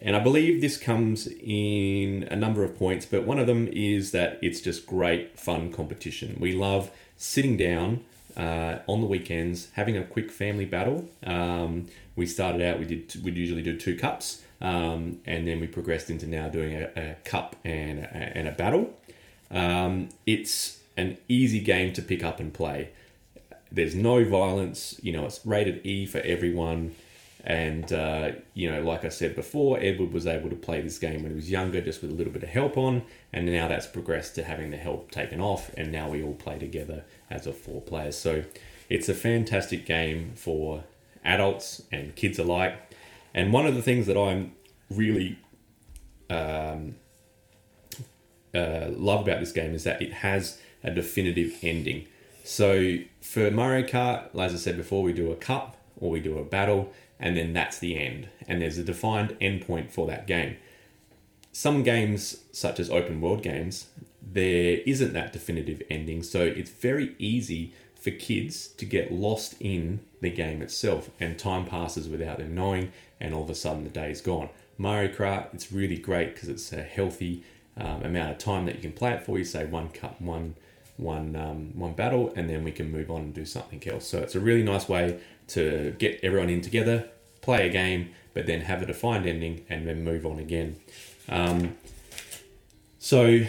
And 0.00 0.16
I 0.16 0.20
believe 0.20 0.60
this 0.60 0.76
comes 0.76 1.28
in 1.28 2.26
a 2.28 2.34
number 2.34 2.64
of 2.64 2.76
points, 2.76 3.06
but 3.06 3.24
one 3.24 3.38
of 3.38 3.46
them 3.46 3.68
is 3.68 4.10
that 4.10 4.38
it's 4.42 4.60
just 4.60 4.84
great 4.84 5.38
fun 5.38 5.72
competition. 5.72 6.36
We 6.40 6.52
love 6.52 6.90
sitting 7.16 7.56
down 7.56 8.04
uh, 8.36 8.78
on 8.86 9.00
the 9.00 9.06
weekends, 9.06 9.68
having 9.72 9.96
a 9.96 10.04
quick 10.04 10.30
family 10.30 10.64
battle. 10.64 11.08
Um, 11.24 11.86
we 12.16 12.26
started 12.26 12.62
out, 12.62 12.78
we 12.78 12.84
did, 12.84 13.14
we'd 13.24 13.36
usually 13.36 13.62
do 13.62 13.76
two 13.76 13.96
cups, 13.96 14.42
um, 14.60 15.20
and 15.26 15.46
then 15.46 15.60
we 15.60 15.66
progressed 15.66 16.10
into 16.10 16.26
now 16.26 16.48
doing 16.48 16.74
a, 16.74 16.90
a 16.96 17.16
cup 17.24 17.56
and 17.64 18.00
a, 18.00 18.38
and 18.38 18.48
a 18.48 18.52
battle. 18.52 18.94
Um, 19.50 20.08
it's 20.26 20.80
an 20.96 21.18
easy 21.28 21.60
game 21.60 21.92
to 21.94 22.02
pick 22.02 22.22
up 22.22 22.40
and 22.40 22.52
play. 22.52 22.90
There's 23.70 23.94
no 23.94 24.24
violence, 24.24 24.98
you 25.02 25.12
know, 25.12 25.24
it's 25.24 25.44
rated 25.46 25.86
E 25.86 26.06
for 26.06 26.18
everyone. 26.18 26.94
And, 27.44 27.92
uh, 27.92 28.32
you 28.54 28.70
know, 28.70 28.82
like 28.82 29.04
I 29.04 29.08
said 29.08 29.34
before, 29.34 29.80
Edward 29.80 30.12
was 30.12 30.28
able 30.28 30.48
to 30.50 30.54
play 30.54 30.80
this 30.80 30.98
game 30.98 31.22
when 31.22 31.32
he 31.32 31.34
was 31.34 31.50
younger, 31.50 31.80
just 31.80 32.00
with 32.00 32.12
a 32.12 32.14
little 32.14 32.32
bit 32.32 32.44
of 32.44 32.48
help 32.48 32.76
on. 32.76 33.02
And 33.32 33.46
now 33.46 33.66
that's 33.66 33.86
progressed 33.86 34.36
to 34.36 34.44
having 34.44 34.70
the 34.70 34.76
help 34.76 35.10
taken 35.10 35.40
off. 35.40 35.72
And 35.76 35.90
now 35.90 36.08
we 36.08 36.22
all 36.22 36.34
play 36.34 36.58
together 36.58 37.04
as 37.32 37.46
of 37.46 37.56
four 37.56 37.80
players. 37.80 38.16
So 38.16 38.44
it's 38.88 39.08
a 39.08 39.14
fantastic 39.14 39.86
game 39.86 40.32
for 40.34 40.84
adults 41.24 41.82
and 41.90 42.14
kids 42.14 42.38
alike. 42.38 42.74
And 43.34 43.52
one 43.52 43.66
of 43.66 43.74
the 43.74 43.82
things 43.82 44.06
that 44.06 44.18
I'm 44.18 44.52
really 44.90 45.38
um, 46.28 46.96
uh, 48.54 48.88
love 48.90 49.22
about 49.22 49.40
this 49.40 49.52
game 49.52 49.74
is 49.74 49.84
that 49.84 50.02
it 50.02 50.12
has 50.12 50.58
a 50.84 50.90
definitive 50.90 51.58
ending. 51.62 52.06
So 52.44 52.98
for 53.20 53.50
Mario 53.50 53.86
Kart, 53.86 54.34
as 54.38 54.52
I 54.52 54.56
said 54.56 54.76
before, 54.76 55.02
we 55.02 55.12
do 55.12 55.30
a 55.30 55.36
cup 55.36 55.76
or 55.96 56.10
we 56.10 56.20
do 56.20 56.38
a 56.38 56.44
battle, 56.44 56.92
and 57.20 57.36
then 57.36 57.52
that's 57.52 57.78
the 57.78 57.96
end. 57.96 58.28
And 58.48 58.60
there's 58.60 58.78
a 58.78 58.84
defined 58.84 59.36
endpoint 59.40 59.90
for 59.90 60.06
that 60.08 60.26
game. 60.26 60.56
Some 61.52 61.82
games, 61.82 62.44
such 62.52 62.80
as 62.80 62.90
open 62.90 63.20
world 63.20 63.42
games, 63.42 63.86
there 64.20 64.78
isn't 64.86 65.12
that 65.12 65.32
definitive 65.32 65.82
ending, 65.90 66.22
so 66.22 66.42
it's 66.42 66.70
very 66.70 67.14
easy 67.18 67.74
for 67.94 68.10
kids 68.10 68.66
to 68.66 68.84
get 68.84 69.12
lost 69.12 69.54
in 69.60 70.00
the 70.20 70.30
game 70.30 70.62
itself, 70.62 71.10
and 71.20 71.38
time 71.38 71.66
passes 71.66 72.08
without 72.08 72.38
them 72.38 72.54
knowing, 72.54 72.90
and 73.20 73.34
all 73.34 73.42
of 73.42 73.50
a 73.50 73.54
sudden 73.54 73.84
the 73.84 73.90
day 73.90 74.10
is 74.10 74.20
gone. 74.20 74.48
Mario 74.78 75.12
Kart, 75.12 75.52
it's 75.52 75.70
really 75.70 75.98
great 75.98 76.34
because 76.34 76.48
it's 76.48 76.72
a 76.72 76.82
healthy 76.82 77.44
um, 77.76 78.02
amount 78.02 78.32
of 78.32 78.38
time 78.38 78.64
that 78.66 78.76
you 78.76 78.80
can 78.80 78.92
play 78.92 79.12
it 79.12 79.22
for. 79.22 79.38
You 79.38 79.44
say 79.44 79.66
one 79.66 79.90
cut, 79.90 80.20
one 80.20 80.54
one 80.96 81.36
um, 81.36 81.78
one 81.78 81.92
battle, 81.92 82.32
and 82.36 82.48
then 82.48 82.64
we 82.64 82.72
can 82.72 82.90
move 82.90 83.10
on 83.10 83.20
and 83.20 83.34
do 83.34 83.44
something 83.44 83.82
else. 83.86 84.06
So 84.06 84.18
it's 84.18 84.34
a 84.34 84.40
really 84.40 84.62
nice 84.62 84.88
way 84.88 85.20
to 85.48 85.94
get 85.98 86.20
everyone 86.22 86.48
in 86.48 86.60
together, 86.60 87.08
play 87.40 87.68
a 87.68 87.70
game, 87.70 88.10
but 88.34 88.46
then 88.46 88.62
have 88.62 88.82
a 88.82 88.86
defined 88.86 89.26
ending, 89.26 89.64
and 89.68 89.86
then 89.86 90.04
move 90.04 90.24
on 90.26 90.38
again. 90.38 90.76
Um, 91.28 91.76
so 92.98 93.44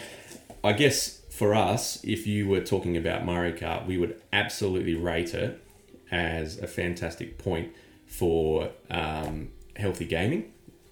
I 0.64 0.74
guess 0.74 1.22
for 1.30 1.54
us, 1.54 2.04
if 2.04 2.28
you 2.28 2.48
were 2.48 2.62
talking 2.62 2.96
about 2.96 3.26
Mario 3.26 3.56
Kart, 3.56 3.86
we 3.86 3.98
would 3.98 4.22
absolutely 4.32 4.96
rate 4.96 5.34
it 5.34 5.62
as 6.12 6.60
a 6.60 6.68
fantastic 6.68 7.38
point 7.38 7.74
for 8.06 8.70
um, 8.92 9.50
healthy 9.76 10.06
gaming. 10.06 10.52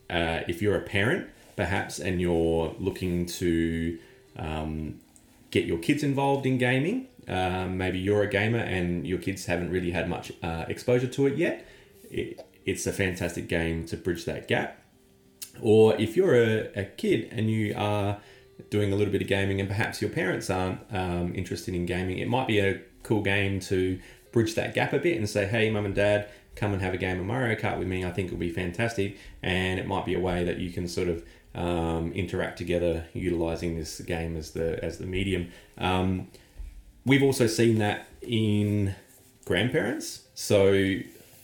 Uh, 0.10 0.42
if 0.48 0.62
you're 0.62 0.76
a 0.76 0.82
parent, 0.82 1.30
perhaps, 1.56 2.00
and 2.00 2.20
you're 2.20 2.76
looking 2.80 3.26
to 3.26 3.98
um, 4.38 5.00
get 5.52 5.66
your 5.66 5.78
kids 5.78 6.04
involved 6.04 6.46
in 6.46 6.58
gaming, 6.58 7.08
um, 7.28 7.78
maybe 7.78 8.00
you're 8.00 8.24
a 8.24 8.30
gamer 8.30 8.58
and 8.58 9.06
your 9.08 9.20
kids 9.20 9.46
haven't 9.46 9.70
really 9.70 9.92
had 9.92 10.10
much 10.10 10.32
uh, 10.42 10.66
exposure 10.68 11.08
to 11.08 11.28
it 11.28 11.38
yet, 11.38 11.66
it, 12.10 12.46
it's 12.66 12.86
a 12.88 12.92
fantastic 12.92 13.48
game 13.48 13.86
to 13.88 13.98
bridge 13.98 14.26
that 14.26 14.48
gap. 14.48 14.78
Or 15.62 15.96
if 16.00 16.16
you're 16.16 16.36
a, 16.36 16.72
a 16.76 16.86
kid 16.86 17.30
and 17.32 17.50
you 17.50 17.74
are 17.76 18.20
doing 18.70 18.94
a 18.94 18.96
little 18.96 19.12
bit 19.12 19.22
of 19.22 19.28
gaming 19.28 19.60
and 19.60 19.68
perhaps 19.68 20.02
your 20.02 20.10
parents 20.12 20.50
aren't 20.50 20.80
um, 20.92 21.34
interested 21.36 21.74
in 21.74 21.86
gaming, 21.86 22.20
it 22.20 22.28
might 22.28 22.48
be 22.48 22.60
a 22.60 22.80
cool 23.04 23.22
game 23.22 23.60
to 23.60 24.00
bridge 24.32 24.56
that 24.56 24.74
gap 24.74 24.94
a 24.94 25.00
bit 25.00 25.18
and 25.18 25.30
say, 25.30 25.46
hey, 25.46 25.70
mum 25.70 25.86
and 25.86 25.96
dad, 25.96 26.30
come 26.56 26.74
and 26.74 26.82
have 26.82 26.94
a 26.94 26.98
game 26.98 27.20
of 27.20 27.26
Mario 27.26 27.56
Kart 27.56 27.78
with 27.78 27.88
me. 27.88 28.06
I 28.06 28.12
think 28.12 28.28
it'll 28.28 28.40
be 28.40 28.52
fantastic. 28.52 29.18
And 29.44 29.80
it 29.80 29.88
might 29.88 30.06
be 30.06 30.14
a 30.14 30.20
way 30.20 30.44
that 30.44 30.58
you 30.58 30.72
can 30.72 30.88
sort 30.88 31.08
of 31.08 31.24
um, 31.54 32.12
interact 32.14 32.58
together 32.58 33.06
utilizing 33.14 33.78
this 33.78 34.00
game 34.02 34.38
as 34.38 34.52
the 34.52 34.84
as 34.84 35.00
the 35.00 35.06
medium. 35.06 35.50
Um, 35.78 36.30
we've 37.06 37.24
also 37.24 37.48
seen 37.48 37.80
that 37.80 38.08
in 38.22 38.96
grandparents. 39.46 40.28
So 40.34 41.00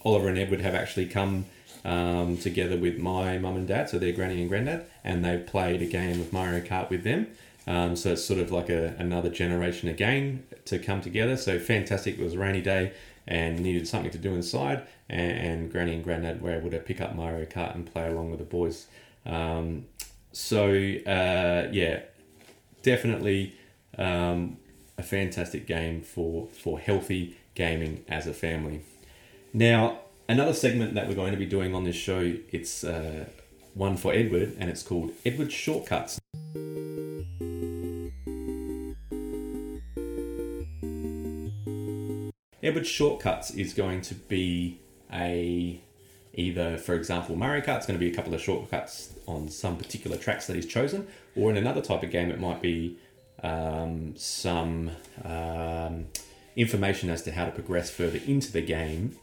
Oliver 0.08 0.28
and 0.28 0.38
Edward 0.38 0.62
have 0.62 0.74
actually 0.74 1.04
come 1.04 1.44
um, 1.84 2.38
together 2.38 2.78
with 2.78 2.98
my 2.98 3.36
mum 3.36 3.56
and 3.56 3.68
dad, 3.68 3.90
so 3.90 3.98
their 3.98 4.12
granny 4.12 4.40
and 4.40 4.48
granddad, 4.48 4.86
and 5.04 5.22
they've 5.22 5.46
played 5.46 5.82
a 5.82 5.86
game 5.86 6.18
of 6.18 6.32
Mario 6.32 6.64
Kart 6.64 6.88
with 6.88 7.04
them. 7.04 7.26
Um, 7.66 7.94
so 7.94 8.12
it's 8.12 8.24
sort 8.24 8.40
of 8.40 8.50
like 8.50 8.70
a, 8.70 8.94
another 8.98 9.28
generation 9.28 9.90
again 9.90 10.44
to 10.64 10.78
come 10.78 11.02
together. 11.02 11.36
So 11.36 11.58
fantastic! 11.58 12.18
It 12.18 12.24
was 12.24 12.32
a 12.32 12.38
rainy 12.38 12.62
day 12.62 12.92
and 13.26 13.60
needed 13.60 13.86
something 13.86 14.10
to 14.10 14.16
do 14.16 14.34
inside, 14.34 14.86
and, 15.10 15.32
and 15.38 15.72
Granny 15.72 15.92
and 15.92 16.02
Granddad 16.02 16.40
were 16.40 16.54
able 16.54 16.70
to 16.70 16.78
pick 16.78 17.02
up 17.02 17.14
Mario 17.14 17.44
Kart 17.44 17.74
and 17.74 17.84
play 17.92 18.08
along 18.08 18.30
with 18.30 18.38
the 18.38 18.46
boys. 18.46 18.86
Um, 19.26 19.84
so 20.32 20.70
uh, 20.70 21.68
yeah, 21.70 22.00
definitely 22.82 23.54
um, 23.98 24.56
a 24.96 25.02
fantastic 25.02 25.66
game 25.66 26.00
for 26.00 26.48
for 26.48 26.80
healthy 26.80 27.36
gaming 27.54 28.06
as 28.08 28.26
a 28.26 28.32
family. 28.32 28.80
Now, 29.54 30.00
another 30.28 30.52
segment 30.52 30.94
that 30.94 31.08
we're 31.08 31.14
going 31.14 31.32
to 31.32 31.38
be 31.38 31.46
doing 31.46 31.74
on 31.74 31.84
this 31.84 31.96
show, 31.96 32.34
it's 32.50 32.84
uh, 32.84 33.24
one 33.74 33.96
for 33.96 34.12
Edward, 34.12 34.54
and 34.58 34.68
it's 34.68 34.82
called 34.82 35.12
Edward 35.24 35.50
Shortcuts. 35.50 36.18
Edward 42.62 42.86
Shortcuts 42.86 43.52
is 43.52 43.72
going 43.72 44.02
to 44.02 44.14
be 44.14 44.80
a 45.10 45.80
either, 46.34 46.76
for 46.76 46.94
example, 46.94 47.34
Mario 47.34 47.64
Kart's 47.64 47.86
going 47.86 47.98
to 47.98 48.04
be 48.04 48.12
a 48.12 48.14
couple 48.14 48.34
of 48.34 48.40
shortcuts 48.40 49.14
on 49.26 49.48
some 49.48 49.76
particular 49.76 50.16
tracks 50.16 50.46
that 50.46 50.56
he's 50.56 50.66
chosen, 50.66 51.06
or 51.34 51.50
in 51.50 51.56
another 51.56 51.80
type 51.80 52.02
of 52.02 52.10
game, 52.10 52.30
it 52.30 52.38
might 52.38 52.60
be 52.60 52.98
um, 53.42 54.14
some 54.16 54.90
um, 55.24 56.06
information 56.54 57.08
as 57.08 57.22
to 57.22 57.32
how 57.32 57.46
to 57.46 57.50
progress 57.50 57.90
further 57.90 58.20
into 58.26 58.52
the 58.52 58.60
game. 58.60 59.16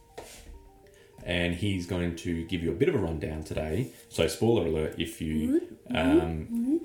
And 1.26 1.54
he's 1.56 1.86
going 1.86 2.14
to 2.16 2.44
give 2.44 2.62
you 2.62 2.70
a 2.70 2.74
bit 2.74 2.88
of 2.88 2.94
a 2.94 2.98
rundown 2.98 3.42
today. 3.42 3.88
So, 4.08 4.26
spoiler 4.28 4.66
alert 4.66 4.94
if 4.96 5.20
you 5.20 5.60
um, 5.92 6.80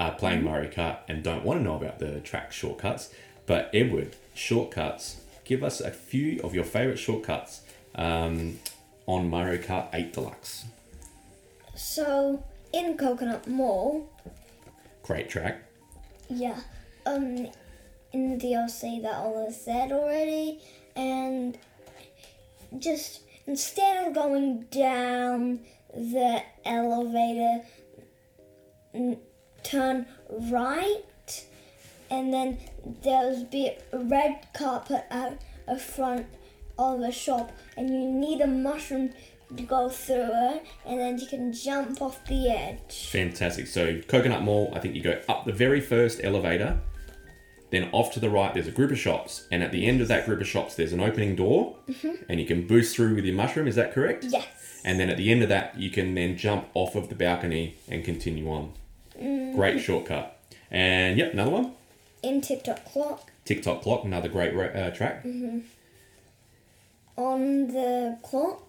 are 0.00 0.12
playing 0.16 0.42
Mario 0.42 0.68
Kart 0.68 0.98
and 1.08 1.22
don't 1.22 1.44
want 1.44 1.60
to 1.60 1.64
know 1.64 1.76
about 1.76 2.00
the 2.00 2.18
track 2.20 2.50
shortcuts. 2.52 3.14
But, 3.46 3.70
Edward, 3.72 4.16
shortcuts, 4.34 5.20
give 5.44 5.62
us 5.62 5.80
a 5.80 5.92
few 5.92 6.40
of 6.42 6.54
your 6.56 6.64
favorite 6.64 6.98
shortcuts 6.98 7.62
um, 7.94 8.58
on 9.06 9.30
Mario 9.30 9.62
Kart 9.62 9.86
8 9.94 10.12
Deluxe. 10.12 10.64
So 11.76 12.42
in 12.72 12.96
Coconut 12.98 13.46
Mall, 13.46 14.10
Great 15.04 15.28
track. 15.30 15.62
yeah, 16.28 16.58
um, 17.06 17.46
in 18.12 18.36
the 18.36 18.44
DLC 18.44 19.00
that 19.02 19.16
Ola 19.20 19.50
said 19.52 19.92
already, 19.92 20.60
and 20.96 21.56
just 22.78 23.20
instead 23.48 24.06
of 24.06 24.14
going 24.14 24.60
down 24.70 25.60
the 25.92 26.42
elevator, 26.64 27.62
turn 29.64 30.06
right 30.50 31.02
and 32.10 32.32
then 32.32 32.58
there'll 33.02 33.44
be 33.44 33.70
a 33.92 33.98
red 33.98 34.46
carpet 34.54 35.04
out 35.10 35.38
in 35.66 35.78
front 35.78 36.26
of 36.78 37.00
the 37.00 37.12
shop, 37.12 37.52
and 37.76 37.90
you 37.90 38.10
need 38.10 38.40
a 38.40 38.46
mushroom 38.46 39.10
to 39.56 39.62
go 39.62 39.88
through 39.88 40.30
it, 40.32 40.64
and 40.86 41.00
then 41.00 41.18
you 41.18 41.26
can 41.26 41.52
jump 41.52 42.00
off 42.00 42.24
the 42.26 42.48
edge. 42.48 43.08
Fantastic. 43.10 43.66
So, 43.66 44.00
Coconut 44.06 44.42
Mall, 44.42 44.72
I 44.74 44.78
think 44.78 44.94
you 44.94 45.02
go 45.02 45.20
up 45.28 45.44
the 45.44 45.52
very 45.52 45.80
first 45.80 46.20
elevator, 46.22 46.78
then 47.70 47.88
off 47.92 48.12
to 48.14 48.20
the 48.20 48.30
right, 48.30 48.52
there's 48.54 48.66
a 48.66 48.72
group 48.72 48.90
of 48.90 48.98
shops, 48.98 49.46
and 49.50 49.62
at 49.62 49.72
the 49.72 49.86
end 49.86 50.00
of 50.00 50.08
that 50.08 50.24
group 50.26 50.40
of 50.40 50.46
shops, 50.46 50.74
there's 50.74 50.92
an 50.92 51.00
opening 51.00 51.36
door, 51.36 51.76
mm-hmm. 51.88 52.22
and 52.28 52.40
you 52.40 52.46
can 52.46 52.66
boost 52.66 52.96
through 52.96 53.14
with 53.14 53.24
your 53.24 53.34
mushroom. 53.34 53.66
Is 53.68 53.74
that 53.76 53.92
correct? 53.92 54.24
Yes. 54.28 54.46
And 54.84 54.98
then 54.98 55.10
at 55.10 55.16
the 55.16 55.30
end 55.30 55.42
of 55.42 55.48
that, 55.48 55.78
you 55.78 55.90
can 55.90 56.14
then 56.14 56.36
jump 56.36 56.68
off 56.74 56.94
of 56.94 57.08
the 57.08 57.14
balcony 57.14 57.76
and 57.88 58.04
continue 58.04 58.48
on. 58.50 58.72
Mm. 59.20 59.54
Great 59.54 59.80
shortcut. 59.80 60.38
And 60.70 61.18
yep, 61.18 61.32
another 61.32 61.50
one. 61.50 61.72
In 62.22 62.40
Tick-Tock 62.40 62.84
Clock, 62.84 63.30
Tick-Tock 63.44 63.82
Clock, 63.82 64.04
another 64.04 64.28
great 64.28 64.54
uh, 64.54 64.90
track. 64.90 65.24
Mm-hmm. 65.24 65.58
on 67.16 67.68
the 67.68 68.18
clock, 68.22 68.62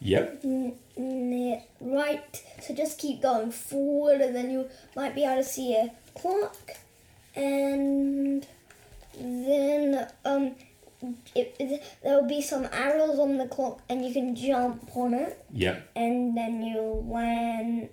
Yep. 0.00 0.40
n- 0.44 0.74
n- 0.96 1.62
right. 1.80 2.42
So 2.60 2.74
just 2.74 2.98
keep 2.98 3.22
going 3.22 3.50
forward, 3.52 4.20
and 4.20 4.34
then 4.34 4.50
you 4.50 4.68
might 4.96 5.14
be 5.14 5.24
able 5.24 5.36
to 5.36 5.44
see 5.44 5.74
a 5.74 5.92
clock, 6.18 6.56
and 7.34 8.46
then 9.18 10.08
um, 10.24 10.54
it, 11.34 11.82
there'll 12.02 12.28
be 12.28 12.40
some 12.42 12.68
arrows 12.72 13.18
on 13.18 13.38
the 13.38 13.46
clock, 13.46 13.80
and 13.88 14.04
you 14.04 14.12
can 14.12 14.34
jump 14.36 14.90
on 14.96 15.14
it, 15.14 15.44
Yep. 15.52 15.90
and 15.96 16.36
then 16.36 16.62
you 16.62 16.80
land, 17.08 17.88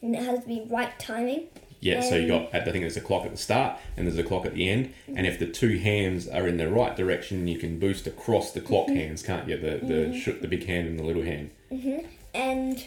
and 0.00 0.14
it 0.16 0.22
has 0.22 0.40
to 0.40 0.46
be 0.48 0.66
right 0.70 0.98
timing. 0.98 1.48
Yeah, 1.80 2.00
so 2.00 2.14
you 2.14 2.28
got, 2.28 2.54
I 2.54 2.60
think 2.60 2.82
there's 2.84 2.96
a 2.96 3.00
clock 3.00 3.24
at 3.24 3.32
the 3.32 3.36
start 3.36 3.76
and 3.96 4.06
there's 4.06 4.16
a 4.16 4.22
clock 4.22 4.46
at 4.46 4.54
the 4.54 4.68
end. 4.68 4.94
And 5.08 5.26
if 5.26 5.40
the 5.40 5.46
two 5.48 5.78
hands 5.78 6.28
are 6.28 6.46
in 6.46 6.56
the 6.56 6.70
right 6.70 6.94
direction, 6.94 7.48
you 7.48 7.58
can 7.58 7.80
boost 7.80 8.06
across 8.06 8.52
the 8.52 8.60
clock 8.60 8.86
hands, 8.86 9.20
can't 9.24 9.48
you? 9.48 9.56
The 9.56 9.84
the 9.84 10.16
sh- 10.16 10.40
the 10.40 10.46
big 10.46 10.64
hand 10.66 10.86
and 10.86 10.96
the 10.96 11.02
little 11.02 11.24
hand. 11.24 11.50
Mhm. 11.72 12.06
and 12.32 12.84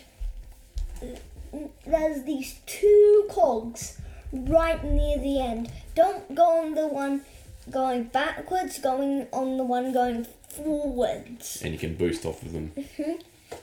there's 1.85 2.23
these 2.23 2.55
two 2.65 3.27
cogs 3.29 3.99
right 4.47 4.83
near 4.83 5.17
the 5.17 5.39
end. 5.41 5.71
Don't 5.95 6.33
go 6.35 6.43
on 6.61 6.75
the 6.75 6.87
one 6.87 7.21
going 7.69 8.03
backwards, 8.05 8.79
going 8.79 9.27
on 9.31 9.57
the 9.57 9.63
one 9.63 9.91
going 9.93 10.25
forwards. 10.49 11.61
And 11.63 11.73
you 11.73 11.79
can 11.79 11.95
boost 11.95 12.25
off 12.25 12.41
of 12.43 12.53
them. 12.53 12.71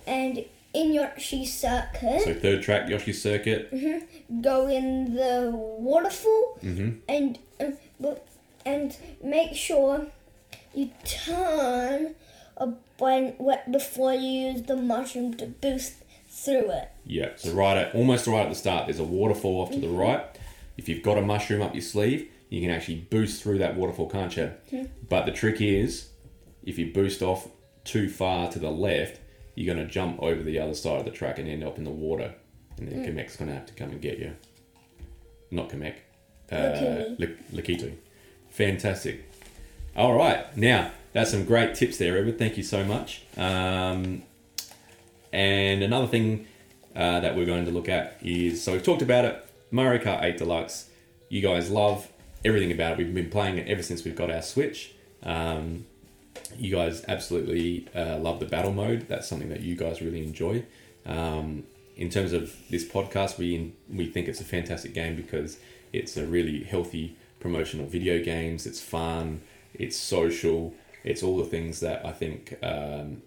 And 0.07 0.45
in 0.75 0.93
Yoshi 0.95 1.45
Circuit, 1.45 2.23
So 2.25 2.35
third 2.35 2.63
track, 2.63 2.89
Yoshi 2.89 3.13
Circuit. 3.13 3.71
go 4.41 4.69
in 4.69 5.15
the 5.15 5.51
waterfall 5.55 6.59
hmm 6.63 6.91
and 7.09 7.39
uh, 7.61 8.15
and 8.65 8.97
make 9.23 9.55
sure 9.55 10.07
you 10.75 10.91
turn 11.05 12.15
when 12.99 13.35
when- 13.39 13.59
before 13.71 14.15
you 14.15 14.51
use 14.53 14.63
the 14.63 14.77
mushroom 14.77 15.35
to 15.35 15.47
boost 15.47 15.95
through 16.29 16.71
it. 16.71 16.89
Yeah, 17.05 17.31
so 17.37 17.53
right 17.53 17.77
at 17.77 17.95
almost 17.95 18.27
right 18.27 18.43
at 18.45 18.49
the 18.49 18.55
start, 18.55 18.87
there's 18.87 18.99
a 19.01 19.05
waterfall 19.05 19.61
off 19.63 19.71
to 19.73 19.81
the 19.81 19.89
right. 19.89 20.25
If 20.77 20.89
you've 20.89 21.03
got 21.03 21.19
a 21.19 21.23
mushroom 21.23 21.63
up 21.63 21.75
your 21.75 21.83
sleeve, 21.83 22.29
you 22.49 22.61
can 22.61 22.71
actually 22.71 22.97
boost 22.97 23.43
through 23.43 23.59
that 23.59 23.77
waterfall, 23.77 24.09
can't 24.09 24.37
you? 24.37 24.53
But 25.09 25.27
the 25.27 25.33
trick 25.33 25.61
is, 25.61 26.09
if 26.63 26.79
you 26.79 26.93
boost 26.93 27.23
off 27.23 27.49
too 27.85 28.09
far 28.09 28.51
to 28.53 28.59
the 28.59 28.71
left, 28.71 29.21
you're 29.55 29.75
going 29.75 29.87
to 29.87 29.91
jump 29.93 30.23
over 30.23 30.43
the 30.43 30.59
other 30.59 30.75
side 30.75 30.99
of 30.99 31.05
the 31.05 31.11
track 31.11 31.39
and 31.39 31.49
end 31.49 31.65
up 31.65 31.79
in 31.79 31.85
the 31.85 31.91
water. 31.91 32.35
And 32.79 32.89
then 32.89 33.05
Kamek's 33.05 33.37
going 33.37 33.49
to 33.49 33.55
have 33.55 33.67
to 33.67 33.75
come 33.75 33.91
and 33.91 34.01
get 34.01 34.19
you. 34.19 34.35
Not 35.51 35.69
Kamek. 35.69 35.97
Uh, 36.51 37.15
Lakitu. 37.53 37.95
Fantastic. 38.51 39.29
All 39.97 40.15
right, 40.15 40.55
now 40.57 40.91
that's 41.13 41.31
some 41.31 41.45
great 41.45 41.75
tips 41.75 41.99
there, 41.99 42.17
Edward. 42.17 42.39
Thank 42.39 42.57
you 42.57 42.63
so 42.63 42.85
much. 42.85 43.23
Um, 43.37 44.23
and 45.33 45.83
another 45.83 46.07
thing 46.07 46.47
uh, 46.95 47.21
that 47.21 47.37
we're 47.37 47.47
going 47.47 47.65
to 47.65 47.71
look 47.71 47.89
at 47.89 48.19
is 48.23 48.63
so 48.63 48.73
we've 48.73 48.83
talked 48.83 49.03
about 49.03 49.25
it 49.25 49.42
Mario 49.73 50.05
Kart 50.05 50.23
8 50.23 50.37
Deluxe. 50.37 50.91
You 51.31 51.41
guys 51.41 51.71
love 51.71 52.09
everything 52.45 52.71
about 52.71 52.93
it. 52.93 52.99
We've 52.99 53.15
been 53.15 53.31
playing 53.31 53.59
it 53.59 53.67
ever 53.67 53.83
since 53.83 54.05
we've 54.05 54.15
got 54.15 54.31
our 54.31 54.43
Switch. 54.43 54.95
Um, 55.23 55.87
you 56.59 56.75
guys 56.75 57.05
absolutely 57.09 57.89
uh, 57.95 58.19
love 58.19 58.39
the 58.39 58.47
battle 58.47 58.73
mode. 58.73 59.07
That's 59.09 59.27
something 59.27 59.49
that 59.49 59.61
you 59.61 59.75
guys 59.75 60.03
really 60.03 60.23
enjoy. 60.23 60.65
Um, 61.07 61.65
in 61.97 62.11
terms 62.11 62.33
of 62.33 62.55
this 62.71 62.87
podcast, 62.87 63.39
we 63.39 63.73
we 63.89 64.07
think 64.07 64.29
it's 64.29 64.41
a 64.41 64.45
fantastic 64.45 64.93
game 64.93 65.17
because 65.17 65.59
it's 65.93 66.17
a 66.17 66.27
really 66.27 66.65
healthy 66.65 67.17
promotion 67.41 67.81
of 67.81 67.89
video 67.89 68.23
games. 68.23 68.67
It's 68.67 68.81
fun. 68.81 69.41
It's 69.75 69.97
social. 69.97 70.75
It's 71.03 71.23
all 71.23 71.39
the 71.39 71.45
things 71.45 71.81
that 71.81 72.05
I 72.05 72.13
think 72.13 72.59
um, 72.63 73.23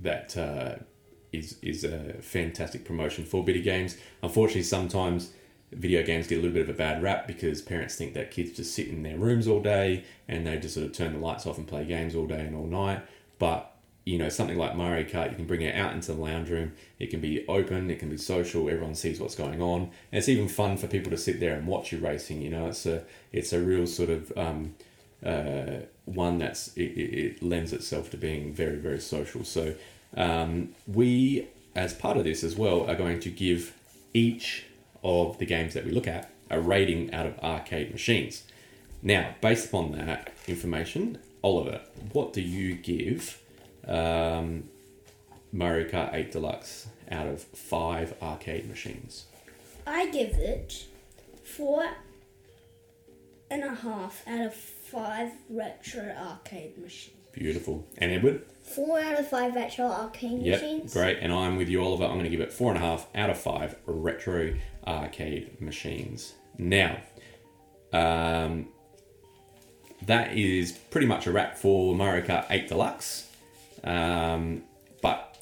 that 0.00 0.36
uh, 0.36 0.76
is 1.32 1.58
is 1.62 1.84
a 1.84 2.14
fantastic 2.20 2.84
promotion 2.84 3.24
for 3.24 3.44
video 3.44 3.62
games. 3.62 3.96
Unfortunately, 4.22 4.62
sometimes 4.62 5.32
video 5.72 6.02
games 6.02 6.26
get 6.26 6.38
a 6.38 6.42
little 6.42 6.54
bit 6.54 6.62
of 6.62 6.68
a 6.68 6.76
bad 6.76 7.02
rap 7.02 7.26
because 7.26 7.62
parents 7.62 7.94
think 7.94 8.14
that 8.14 8.30
kids 8.30 8.52
just 8.52 8.74
sit 8.74 8.88
in 8.88 9.02
their 9.02 9.16
rooms 9.16 9.46
all 9.46 9.60
day 9.60 10.04
and 10.28 10.46
they 10.46 10.58
just 10.58 10.74
sort 10.74 10.86
of 10.86 10.92
turn 10.92 11.12
the 11.12 11.18
lights 11.18 11.46
off 11.46 11.58
and 11.58 11.68
play 11.68 11.84
games 11.84 12.14
all 12.14 12.26
day 12.26 12.40
and 12.40 12.56
all 12.56 12.66
night. 12.66 13.02
But 13.38 13.70
you 14.04 14.18
know, 14.18 14.28
something 14.28 14.56
like 14.56 14.74
Mario 14.74 15.06
Kart, 15.06 15.30
you 15.30 15.36
can 15.36 15.46
bring 15.46 15.60
it 15.60 15.74
out 15.74 15.92
into 15.92 16.12
the 16.12 16.20
lounge 16.20 16.48
room. 16.48 16.72
It 16.98 17.10
can 17.10 17.20
be 17.20 17.46
open, 17.46 17.90
it 17.90 17.98
can 17.98 18.08
be 18.08 18.16
social. 18.16 18.68
Everyone 18.68 18.94
sees 18.94 19.20
what's 19.20 19.34
going 19.34 19.60
on, 19.60 19.82
and 19.82 20.18
it's 20.18 20.28
even 20.28 20.48
fun 20.48 20.78
for 20.78 20.86
people 20.86 21.10
to 21.10 21.18
sit 21.18 21.38
there 21.38 21.54
and 21.54 21.66
watch 21.66 21.92
you 21.92 21.98
racing. 21.98 22.40
You 22.40 22.50
know, 22.50 22.68
it's 22.68 22.86
a 22.86 23.04
it's 23.32 23.52
a 23.52 23.60
real 23.60 23.86
sort 23.86 24.10
of 24.10 24.32
um, 24.36 24.74
uh, 25.24 25.84
one 26.06 26.38
that's 26.38 26.76
it, 26.76 26.82
it, 26.82 27.42
lends 27.42 27.72
itself 27.72 28.10
to 28.10 28.16
being 28.16 28.52
very 28.52 28.76
very 28.76 29.00
social. 29.00 29.44
So 29.44 29.74
um, 30.16 30.70
we, 30.86 31.48
as 31.76 31.92
part 31.92 32.16
of 32.16 32.24
this 32.24 32.42
as 32.42 32.56
well, 32.56 32.88
are 32.90 32.96
going 32.96 33.20
to 33.20 33.30
give 33.30 33.76
each 34.14 34.66
of 35.02 35.38
the 35.38 35.46
games 35.46 35.74
that 35.74 35.84
we 35.84 35.90
look 35.90 36.06
at 36.06 36.30
a 36.50 36.60
rating 36.60 37.12
out 37.14 37.26
of 37.26 37.38
arcade 37.40 37.92
machines. 37.92 38.44
Now, 39.02 39.34
based 39.40 39.68
upon 39.68 39.92
that 39.92 40.32
information, 40.46 41.18
Oliver, 41.42 41.80
what 42.12 42.32
do 42.32 42.42
you 42.42 42.74
give 42.74 43.40
um, 43.86 44.64
Mario 45.52 45.88
Kart 45.88 46.12
8 46.12 46.32
Deluxe 46.32 46.88
out 47.10 47.26
of 47.26 47.42
five 47.42 48.14
arcade 48.20 48.68
machines? 48.68 49.26
I 49.86 50.10
give 50.10 50.34
it 50.34 50.86
four 51.42 51.84
and 53.50 53.64
a 53.64 53.74
half 53.74 54.22
out 54.28 54.46
of 54.46 54.54
five 54.54 55.32
retro 55.48 56.14
arcade 56.16 56.78
machines. 56.78 57.16
Beautiful. 57.32 57.86
And 57.98 58.10
Edward? 58.12 58.44
Four 58.62 59.00
out 59.00 59.18
of 59.18 59.28
five 59.28 59.54
retro 59.54 59.86
arcade 59.86 60.42
Yep, 60.42 60.60
machines. 60.62 60.92
great. 60.92 61.18
And 61.20 61.32
I'm 61.32 61.56
with 61.56 61.68
you, 61.68 61.82
Oliver. 61.82 62.04
I'm 62.04 62.12
going 62.12 62.24
to 62.24 62.30
give 62.30 62.40
it 62.40 62.52
four 62.52 62.70
and 62.72 62.78
a 62.78 62.80
half 62.86 63.06
out 63.14 63.30
of 63.30 63.38
five 63.38 63.76
retro 63.86 64.54
arcade 64.86 65.60
machines. 65.60 66.34
Now, 66.58 66.98
um, 67.92 68.68
that 70.02 70.36
is 70.36 70.72
pretty 70.72 71.06
much 71.06 71.26
a 71.26 71.32
wrap 71.32 71.56
for 71.58 71.94
Mario 71.94 72.24
Kart 72.24 72.46
8 72.50 72.68
Deluxe. 72.68 73.28
Um, 73.84 74.62
but 75.02 75.36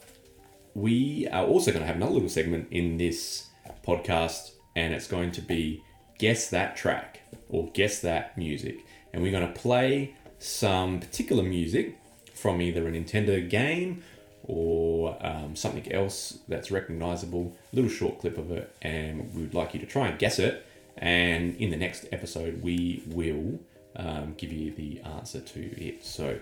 we 0.74 1.26
are 1.28 1.44
also 1.44 1.70
going 1.70 1.82
to 1.82 1.86
have 1.86 1.96
another 1.96 2.12
little 2.14 2.28
segment 2.28 2.68
in 2.70 2.96
this 2.96 3.46
podcast, 3.86 4.52
and 4.76 4.94
it's 4.94 5.06
going 5.06 5.32
to 5.32 5.42
be 5.42 5.82
guess 6.18 6.50
that 6.50 6.76
track 6.76 7.20
or 7.48 7.68
guess 7.72 8.00
that 8.00 8.36
music. 8.38 8.84
And 9.12 9.22
we're 9.22 9.32
going 9.32 9.46
to 9.52 9.58
play 9.60 10.14
some 10.38 11.00
particular 11.00 11.42
music 11.42 11.96
from 12.34 12.62
either 12.62 12.86
a 12.86 12.90
Nintendo 12.90 13.48
game 13.48 14.02
or 14.44 15.16
um, 15.20 15.54
something 15.54 15.92
else 15.92 16.38
that's 16.48 16.70
recognizable, 16.70 17.56
a 17.72 17.76
little 17.76 17.90
short 17.90 18.18
clip 18.18 18.38
of 18.38 18.50
it, 18.50 18.74
and 18.80 19.34
we 19.34 19.42
would 19.42 19.54
like 19.54 19.74
you 19.74 19.80
to 19.80 19.86
try 19.86 20.08
and 20.08 20.18
guess 20.18 20.38
it. 20.38 20.64
And 20.96 21.54
in 21.56 21.70
the 21.70 21.76
next 21.76 22.06
episode, 22.12 22.62
we 22.62 23.02
will 23.06 23.60
um, 23.96 24.34
give 24.36 24.52
you 24.52 24.72
the 24.72 25.00
answer 25.02 25.40
to 25.40 25.84
it. 25.84 26.04
So 26.04 26.40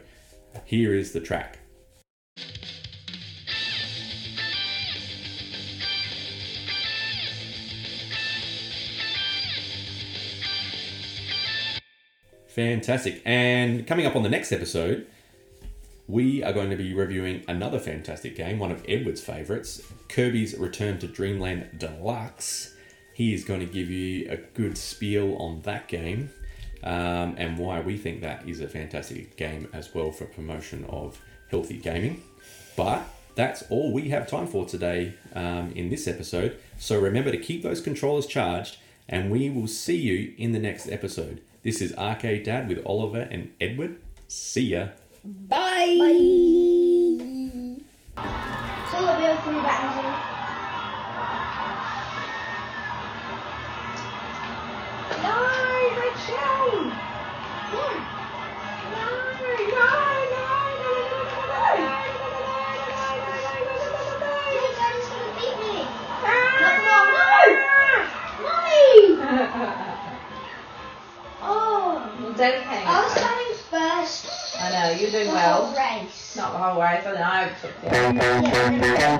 here 0.64 0.94
is 0.94 1.12
the 1.12 1.20
track. 1.20 1.59
Fantastic. 12.56 13.20
And 13.26 13.86
coming 13.86 14.06
up 14.06 14.16
on 14.16 14.22
the 14.22 14.30
next 14.30 14.50
episode, 14.50 15.06
we 16.08 16.42
are 16.42 16.54
going 16.54 16.70
to 16.70 16.76
be 16.76 16.94
reviewing 16.94 17.44
another 17.48 17.78
fantastic 17.78 18.34
game, 18.34 18.58
one 18.58 18.72
of 18.72 18.82
Edward's 18.88 19.20
favourites, 19.20 19.82
Kirby's 20.08 20.56
Return 20.56 20.98
to 21.00 21.06
Dreamland 21.06 21.78
Deluxe. 21.78 22.74
He 23.12 23.34
is 23.34 23.44
going 23.44 23.60
to 23.60 23.66
give 23.66 23.90
you 23.90 24.30
a 24.30 24.38
good 24.38 24.78
spiel 24.78 25.36
on 25.36 25.60
that 25.62 25.86
game 25.86 26.30
um, 26.82 27.34
and 27.36 27.58
why 27.58 27.80
we 27.80 27.98
think 27.98 28.22
that 28.22 28.48
is 28.48 28.62
a 28.62 28.68
fantastic 28.68 29.36
game 29.36 29.68
as 29.74 29.94
well 29.94 30.10
for 30.10 30.24
promotion 30.24 30.86
of 30.86 31.20
healthy 31.50 31.76
gaming. 31.76 32.22
But 32.74 33.06
that's 33.34 33.64
all 33.68 33.92
we 33.92 34.08
have 34.08 34.30
time 34.30 34.46
for 34.46 34.64
today 34.64 35.12
um, 35.34 35.72
in 35.72 35.90
this 35.90 36.08
episode. 36.08 36.56
So 36.78 36.98
remember 36.98 37.32
to 37.32 37.38
keep 37.38 37.62
those 37.62 37.82
controllers 37.82 38.24
charged, 38.24 38.78
and 39.10 39.30
we 39.30 39.50
will 39.50 39.68
see 39.68 39.98
you 39.98 40.32
in 40.38 40.52
the 40.52 40.58
next 40.58 40.88
episode. 40.88 41.42
This 41.66 41.83
is 41.83 41.92
Arcade 41.98 42.44
Dad 42.44 42.68
with 42.68 42.81
Oliver 42.87 43.22
and 43.22 43.50
Edward. 43.61 43.98
See 44.29 44.66
ya. 44.66 44.90
Bye. 45.24 45.98
So 48.92 49.02
Don't 72.37 72.62
hang. 72.64 72.87
I 72.87 73.03
was 73.03 73.14
coming 73.14 73.55
first. 73.70 74.27
I 74.61 74.70
know 74.70 74.90
you're 75.01 75.11
doing 75.11 75.29
the 75.29 75.33
well. 75.33 75.66
Whole 75.66 75.77
race. 75.77 76.37
Not 76.37 76.53
the 76.53 76.59
whole 76.59 76.79
race. 76.83 77.07
I 77.07 77.12
think 77.12 77.18
I 77.18 77.44
overtook 77.44 77.72
you. 77.83 77.88
Yeah. 77.90 79.16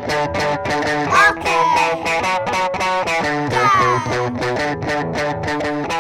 Okay. 1.31 1.63
Yeah. 5.89 5.96